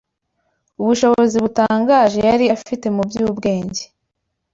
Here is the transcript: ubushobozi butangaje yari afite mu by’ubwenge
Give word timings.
ubushobozi 0.81 1.35
butangaje 1.43 2.19
yari 2.29 2.45
afite 2.55 2.85
mu 2.95 3.03
by’ubwenge 3.09 3.83